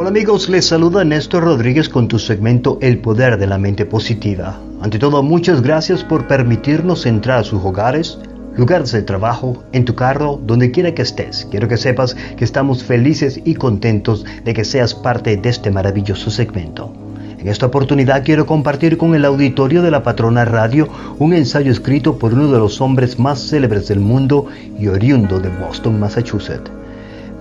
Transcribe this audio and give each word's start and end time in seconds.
Hola 0.00 0.10
amigos, 0.10 0.48
les 0.48 0.64
saluda 0.64 1.02
Néstor 1.02 1.42
Rodríguez 1.42 1.88
con 1.88 2.06
tu 2.06 2.20
segmento 2.20 2.78
El 2.80 3.00
Poder 3.00 3.36
de 3.36 3.48
la 3.48 3.58
Mente 3.58 3.84
Positiva. 3.84 4.56
Ante 4.80 4.96
todo, 4.96 5.24
muchas 5.24 5.60
gracias 5.60 6.04
por 6.04 6.28
permitirnos 6.28 7.04
entrar 7.04 7.40
a 7.40 7.42
sus 7.42 7.64
hogares, 7.64 8.16
lugares 8.56 8.92
de 8.92 9.02
trabajo, 9.02 9.64
en 9.72 9.84
tu 9.84 9.96
carro, 9.96 10.40
donde 10.46 10.70
quiera 10.70 10.94
que 10.94 11.02
estés. 11.02 11.48
Quiero 11.50 11.66
que 11.66 11.76
sepas 11.76 12.14
que 12.14 12.44
estamos 12.44 12.84
felices 12.84 13.40
y 13.44 13.56
contentos 13.56 14.24
de 14.44 14.54
que 14.54 14.64
seas 14.64 14.94
parte 14.94 15.36
de 15.36 15.48
este 15.48 15.72
maravilloso 15.72 16.30
segmento. 16.30 16.92
En 17.36 17.48
esta 17.48 17.66
oportunidad 17.66 18.22
quiero 18.24 18.46
compartir 18.46 18.98
con 18.98 19.16
el 19.16 19.24
auditorio 19.24 19.82
de 19.82 19.90
la 19.90 20.04
Patrona 20.04 20.44
Radio 20.44 20.88
un 21.18 21.32
ensayo 21.32 21.72
escrito 21.72 22.20
por 22.20 22.34
uno 22.34 22.52
de 22.52 22.58
los 22.60 22.80
hombres 22.80 23.18
más 23.18 23.40
célebres 23.40 23.88
del 23.88 23.98
mundo 23.98 24.46
y 24.78 24.86
oriundo 24.86 25.40
de 25.40 25.48
Boston, 25.48 25.98
Massachusetts. 25.98 26.70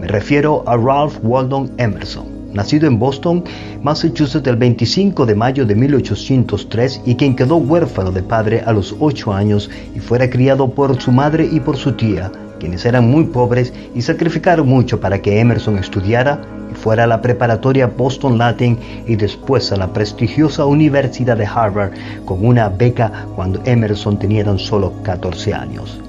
Me 0.00 0.06
refiero 0.06 0.64
a 0.66 0.78
Ralph 0.78 1.18
Waldo 1.22 1.68
Emerson 1.76 2.35
nacido 2.56 2.88
en 2.88 2.98
Boston, 2.98 3.44
Massachusetts 3.82 4.48
el 4.48 4.56
25 4.56 5.26
de 5.26 5.34
mayo 5.34 5.66
de 5.66 5.74
1803 5.76 7.02
y 7.04 7.14
quien 7.14 7.36
quedó 7.36 7.56
huérfano 7.56 8.10
de 8.10 8.22
padre 8.22 8.62
a 8.66 8.72
los 8.72 8.96
8 8.98 9.32
años 9.32 9.70
y 9.94 10.00
fuera 10.00 10.28
criado 10.28 10.68
por 10.70 11.00
su 11.00 11.12
madre 11.12 11.48
y 11.52 11.60
por 11.60 11.76
su 11.76 11.92
tía, 11.92 12.32
quienes 12.58 12.84
eran 12.84 13.08
muy 13.08 13.24
pobres 13.24 13.72
y 13.94 14.02
sacrificaron 14.02 14.66
mucho 14.66 14.98
para 14.98 15.20
que 15.20 15.38
Emerson 15.38 15.78
estudiara 15.78 16.40
y 16.72 16.74
fuera 16.74 17.04
a 17.04 17.06
la 17.06 17.20
preparatoria 17.20 17.86
Boston 17.86 18.38
Latin 18.38 18.78
y 19.06 19.16
después 19.16 19.70
a 19.70 19.76
la 19.76 19.92
prestigiosa 19.92 20.64
Universidad 20.64 21.36
de 21.36 21.46
Harvard 21.46 21.92
con 22.24 22.44
una 22.44 22.68
beca 22.70 23.26
cuando 23.36 23.60
Emerson 23.64 24.18
tenía 24.18 24.44
tan 24.44 24.58
solo 24.58 24.92
14 25.02 25.54
años. 25.54 26.00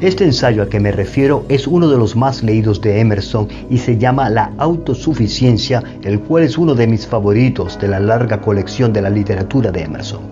Este 0.00 0.24
ensayo 0.24 0.62
a 0.62 0.68
que 0.68 0.80
me 0.80 0.90
refiero 0.90 1.44
es 1.48 1.68
uno 1.68 1.88
de 1.88 1.96
los 1.96 2.16
más 2.16 2.42
leídos 2.42 2.80
de 2.80 2.98
Emerson 2.98 3.48
y 3.70 3.78
se 3.78 3.96
llama 3.96 4.28
La 4.28 4.50
autosuficiencia, 4.58 5.82
el 6.02 6.20
cual 6.20 6.42
es 6.42 6.58
uno 6.58 6.74
de 6.74 6.88
mis 6.88 7.06
favoritos 7.06 7.78
de 7.78 7.88
la 7.88 8.00
larga 8.00 8.40
colección 8.40 8.92
de 8.92 9.02
la 9.02 9.10
literatura 9.10 9.70
de 9.70 9.82
Emerson. 9.82 10.22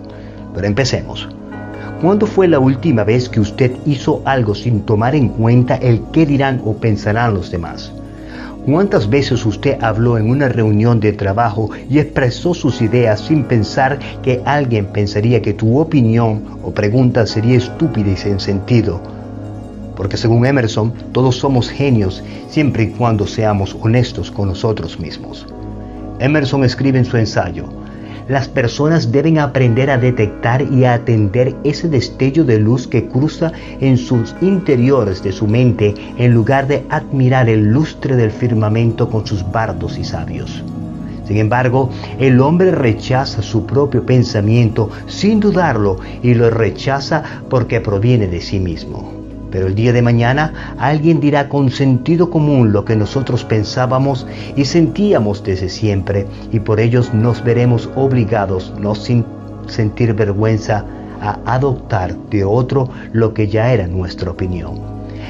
Pero 0.53 0.67
empecemos. 0.67 1.29
¿Cuándo 2.01 2.27
fue 2.27 2.49
la 2.49 2.59
última 2.59 3.05
vez 3.05 3.29
que 3.29 3.39
usted 3.39 3.71
hizo 3.85 4.21
algo 4.25 4.53
sin 4.53 4.81
tomar 4.81 5.15
en 5.15 5.29
cuenta 5.29 5.75
el 5.75 6.01
qué 6.11 6.25
dirán 6.25 6.61
o 6.65 6.73
pensarán 6.73 7.33
los 7.33 7.49
demás? 7.49 7.93
¿Cuántas 8.65 9.09
veces 9.09 9.45
usted 9.45 9.81
habló 9.81 10.17
en 10.17 10.29
una 10.29 10.49
reunión 10.49 10.99
de 10.99 11.13
trabajo 11.13 11.69
y 11.89 11.99
expresó 11.99 12.53
sus 12.53 12.81
ideas 12.81 13.21
sin 13.21 13.45
pensar 13.45 13.99
que 14.21 14.41
alguien 14.45 14.87
pensaría 14.87 15.41
que 15.41 15.53
tu 15.53 15.79
opinión 15.79 16.43
o 16.63 16.71
pregunta 16.71 17.25
sería 17.25 17.57
estúpida 17.57 18.11
y 18.11 18.17
sin 18.17 18.39
sentido? 18.39 19.22
Porque 19.95 20.17
según 20.17 20.45
Emerson, 20.45 20.93
todos 21.11 21.35
somos 21.35 21.69
genios 21.69 22.23
siempre 22.47 22.83
y 22.83 22.87
cuando 22.89 23.27
seamos 23.27 23.75
honestos 23.81 24.31
con 24.31 24.49
nosotros 24.49 24.99
mismos. 24.99 25.45
Emerson 26.19 26.63
escribe 26.63 26.99
en 26.99 27.05
su 27.05 27.17
ensayo, 27.17 27.65
las 28.27 28.47
personas 28.47 29.11
deben 29.11 29.37
aprender 29.37 29.89
a 29.89 29.97
detectar 29.97 30.61
y 30.61 30.85
a 30.85 30.93
atender 30.93 31.55
ese 31.65 31.89
destello 31.89 32.45
de 32.45 32.57
luz 32.57 32.87
que 32.87 33.07
cruza 33.07 33.51
en 33.81 33.97
sus 33.97 34.33
interiores 34.41 35.21
de 35.23 35.33
su 35.33 35.45
mente 35.45 35.93
en 36.17 36.33
lugar 36.33 36.67
de 36.67 36.85
admirar 36.89 37.49
el 37.49 37.71
lustre 37.71 38.15
del 38.15 38.31
firmamento 38.31 39.09
con 39.09 39.27
sus 39.27 39.49
bardos 39.51 39.97
y 39.97 40.05
sabios. 40.05 40.63
Sin 41.27 41.37
embargo, 41.37 41.89
el 42.19 42.39
hombre 42.39 42.71
rechaza 42.71 43.41
su 43.41 43.65
propio 43.65 44.05
pensamiento 44.05 44.89
sin 45.07 45.39
dudarlo 45.39 45.97
y 46.21 46.33
lo 46.33 46.49
rechaza 46.49 47.23
porque 47.49 47.81
proviene 47.81 48.27
de 48.27 48.41
sí 48.41 48.59
mismo. 48.59 49.22
Pero 49.53 49.67
el 49.67 49.75
día 49.75 49.93
de 49.93 50.01
mañana 50.01 50.75
alguien 50.79 51.19
dirá 51.19 51.47
con 51.47 51.69
sentido 51.69 52.31
común 52.31 52.73
lo 52.73 52.85
que 52.85 52.95
nosotros 52.95 53.43
pensábamos 53.43 54.25
y 54.55 54.65
sentíamos 54.65 55.43
desde 55.43 55.69
siempre 55.69 56.25
y 56.51 56.59
por 56.59 56.79
ellos 56.79 57.13
nos 57.13 57.43
veremos 57.43 57.87
obligados, 57.95 58.73
no 58.79 58.95
sin 58.95 59.23
sentir 59.67 60.15
vergüenza, 60.15 60.85
a 61.21 61.39
adoptar 61.45 62.17
de 62.31 62.43
otro 62.43 62.89
lo 63.11 63.35
que 63.35 63.47
ya 63.47 63.71
era 63.71 63.85
nuestra 63.85 64.31
opinión. 64.31 64.81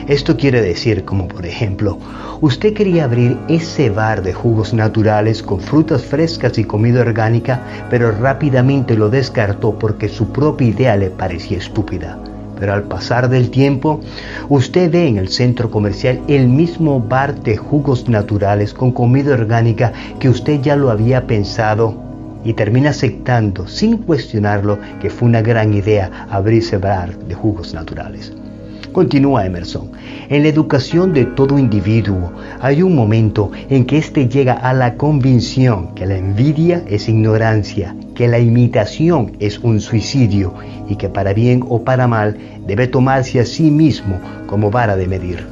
Esto 0.08 0.38
quiere 0.38 0.62
decir, 0.62 1.04
como 1.04 1.28
por 1.28 1.46
ejemplo, 1.46 1.98
usted 2.40 2.74
quería 2.74 3.04
abrir 3.04 3.38
ese 3.50 3.90
bar 3.90 4.24
de 4.24 4.34
jugos 4.34 4.74
naturales 4.74 5.44
con 5.44 5.60
frutas 5.60 6.02
frescas 6.02 6.58
y 6.58 6.64
comida 6.64 7.02
orgánica, 7.02 7.62
pero 7.90 8.14
rápidamente 8.14 8.96
lo 8.96 9.10
descartó 9.10 9.78
porque 9.78 10.08
su 10.08 10.32
propia 10.32 10.68
idea 10.70 10.96
le 10.96 11.10
parecía 11.10 11.58
estúpida. 11.58 12.18
Pero 12.64 12.76
al 12.76 12.84
pasar 12.84 13.28
del 13.28 13.50
tiempo, 13.50 14.00
usted 14.48 14.90
ve 14.90 15.06
en 15.06 15.18
el 15.18 15.28
centro 15.28 15.70
comercial 15.70 16.22
el 16.30 16.48
mismo 16.48 17.02
bar 17.02 17.36
de 17.44 17.58
jugos 17.58 18.08
naturales 18.08 18.74
con 18.74 18.94
comida 18.94 19.34
orgánica 19.34 19.92
que 20.18 20.30
usted 20.30 20.62
ya 20.62 20.78
lo 20.78 20.90
había 20.90 21.28
pensado 21.28 22.02
y 22.46 22.54
termina 22.54 22.92
aceptando 22.92 23.68
sin 23.68 23.98
cuestionarlo 23.98 24.80
que 25.02 25.10
fue 25.10 25.28
una 25.28 25.42
gran 25.42 25.74
idea 25.74 26.26
abrirse 26.30 26.78
bar 26.78 27.20
de 27.20 27.36
jugos 27.36 27.74
naturales. 27.74 28.32
Continúa 28.94 29.46
Emerson. 29.46 29.90
En 30.30 30.44
la 30.44 30.50
educación 30.50 31.14
de 31.14 31.26
todo 31.26 31.58
individuo 31.58 32.32
hay 32.62 32.84
un 32.84 32.96
momento 32.96 33.52
en 33.70 33.86
que 33.86 33.98
éste 33.98 34.30
llega 34.30 34.54
a 34.54 34.72
la 34.74 34.96
convicción 34.96 35.96
que 35.96 36.06
la 36.06 36.16
envidia 36.16 36.84
es 36.88 37.10
ignorancia, 37.10 37.96
que 38.14 38.28
la 38.28 38.40
imitación 38.40 39.34
es 39.40 39.58
un 39.60 39.82
suicidio 39.82 40.54
y 40.88 40.96
que 40.96 41.10
para 41.10 41.34
bien 41.34 41.66
o 41.68 41.84
para 41.84 42.08
mal 42.08 42.38
debe 42.68 42.88
tomarse 42.88 43.40
a 43.40 43.46
sí 43.46 43.72
mismo 43.72 44.20
como 44.46 44.70
vara 44.70 44.96
de 44.96 45.08
medir. 45.08 45.46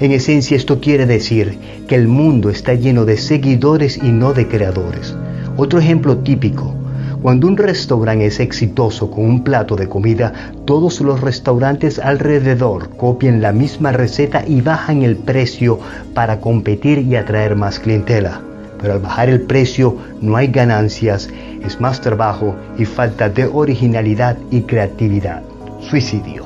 En 0.00 0.10
esencia 0.10 0.56
esto 0.56 0.80
quiere 0.80 1.04
decir 1.04 1.58
que 1.86 1.94
el 1.94 2.08
mundo 2.08 2.48
está 2.48 2.72
lleno 2.72 3.04
de 3.04 3.18
seguidores 3.18 3.98
y 4.02 4.10
no 4.10 4.32
de 4.32 4.48
creadores. 4.48 5.14
Otro 5.58 5.78
ejemplo 5.78 6.16
típico, 6.16 6.74
cuando 7.22 7.46
un 7.46 7.56
restaurante 7.56 8.26
es 8.26 8.40
exitoso 8.40 9.08
con 9.08 9.24
un 9.24 9.44
plato 9.44 9.76
de 9.76 9.88
comida, 9.88 10.32
todos 10.64 11.00
los 11.00 11.20
restaurantes 11.20 12.00
alrededor 12.00 12.96
copian 12.96 13.40
la 13.40 13.52
misma 13.52 13.92
receta 13.92 14.42
y 14.44 14.60
bajan 14.60 15.02
el 15.04 15.14
precio 15.14 15.78
para 16.14 16.40
competir 16.40 16.98
y 16.98 17.14
atraer 17.14 17.54
más 17.54 17.78
clientela. 17.78 18.40
Pero 18.80 18.94
al 18.94 18.98
bajar 18.98 19.28
el 19.28 19.42
precio 19.42 19.96
no 20.20 20.36
hay 20.36 20.48
ganancias, 20.48 21.30
es 21.64 21.80
más 21.80 22.00
trabajo 22.00 22.56
y 22.76 22.86
falta 22.86 23.28
de 23.28 23.46
originalidad 23.46 24.36
y 24.50 24.62
creatividad. 24.62 25.42
Suicidio. 25.80 26.44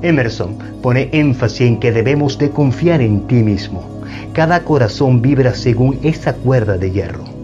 Emerson 0.00 0.56
pone 0.80 1.10
énfasis 1.12 1.68
en 1.68 1.80
que 1.80 1.92
debemos 1.92 2.38
de 2.38 2.48
confiar 2.48 3.02
en 3.02 3.26
ti 3.26 3.42
mismo. 3.42 3.84
Cada 4.32 4.60
corazón 4.60 5.20
vibra 5.20 5.54
según 5.54 5.98
esa 6.02 6.32
cuerda 6.32 6.78
de 6.78 6.90
hierro. 6.90 7.39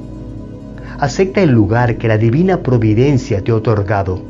Acepta 0.99 1.43
el 1.43 1.51
lugar 1.51 1.99
que 1.99 2.09
la 2.09 2.17
divina 2.17 2.63
providencia 2.63 3.45
te 3.45 3.51
ha 3.51 3.57
otorgado, 3.57 4.23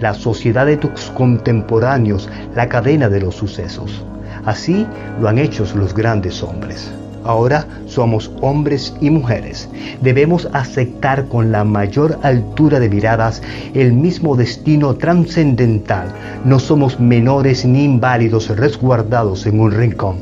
la 0.00 0.14
sociedad 0.14 0.66
de 0.66 0.76
tus 0.76 1.10
contemporáneos, 1.10 2.28
la 2.54 2.68
cadena 2.68 3.08
de 3.08 3.20
los 3.20 3.34
sucesos. 3.34 4.04
Así 4.44 4.86
lo 5.20 5.28
han 5.28 5.38
hecho 5.38 5.64
los 5.74 5.92
grandes 5.92 6.40
hombres. 6.44 6.92
Ahora 7.24 7.66
somos 7.86 8.30
hombres 8.40 8.94
y 9.00 9.10
mujeres. 9.10 9.68
Debemos 10.00 10.48
aceptar 10.52 11.26
con 11.26 11.50
la 11.50 11.64
mayor 11.64 12.16
altura 12.22 12.78
de 12.78 12.88
miradas 12.88 13.42
el 13.74 13.92
mismo 13.92 14.36
destino 14.36 14.94
trascendental. 14.94 16.06
No 16.44 16.60
somos 16.60 17.00
menores 17.00 17.64
ni 17.64 17.82
inválidos 17.82 18.48
resguardados 18.56 19.44
en 19.46 19.58
un 19.58 19.72
rincón, 19.72 20.18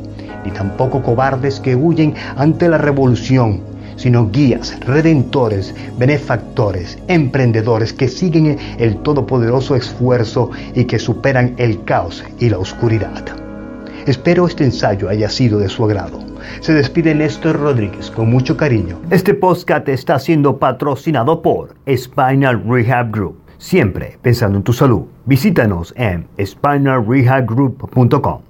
ni 0.47 0.51
tampoco 0.51 1.03
cobardes 1.03 1.61
que 1.61 1.77
huyen 1.77 2.15
ante 2.37 2.71
la 2.71 2.79
revolución 2.79 3.70
sino 4.01 4.31
guías, 4.31 4.81
redentores, 4.81 5.75
benefactores, 5.99 6.99
emprendedores 7.09 7.93
que 7.93 8.09
siguen 8.09 8.57
el 8.79 8.97
todopoderoso 9.03 9.77
esfuerzo 9.77 10.51
y 10.75 10.87
que 10.87 10.99
superan 10.99 11.55
el 11.59 11.85
caos 11.85 12.25
y 12.39 12.49
la 12.49 12.59
oscuridad. 12.59 13.23
Espero 14.07 14.47
este 14.47 14.65
ensayo 14.65 15.11
haya 15.11 15.29
sido 15.29 15.59
de 15.59 15.69
su 15.69 15.85
agrado. 15.85 16.19
Se 16.61 16.73
despide 16.73 17.15
Néstor 17.15 17.61
Rodríguez 17.61 18.11
con 18.11 18.31
mucho 18.31 18.57
cariño. 18.57 18.99
Este 19.11 19.35
podcast 19.35 19.87
está 19.91 20.19
siendo 20.19 20.57
patrocinado 20.57 21.43
por 21.43 21.75
Spinal 21.87 22.65
Rehab 22.67 23.11
Group. 23.11 23.37
Siempre 23.59 24.17
pensando 24.23 24.57
en 24.57 24.65
tu 24.65 24.73
salud. 24.73 25.03
Visítanos 25.27 25.93
en 25.99 26.27
spinalrehabgroup.com. 26.43 28.41